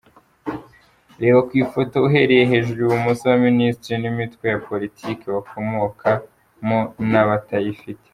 Reba 1.21 1.39
ku 1.47 1.53
ifoto 1.63 1.95
uhereye 2.07 2.43
hejuru 2.51 2.79
ibumoso 2.81 3.21
abaminisitiri 3.25 3.95
n’imitwe 3.99 4.43
ya 4.53 4.61
politiki 4.67 5.23
bakomokamo 5.35 6.79
n’abatayifite:. 7.11 8.07